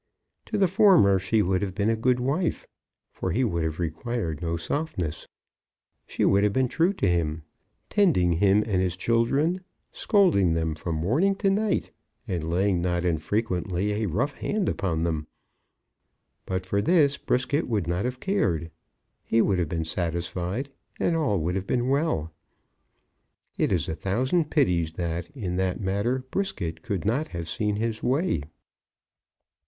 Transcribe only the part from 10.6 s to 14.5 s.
from morning to night, and laying not unfrequently a rough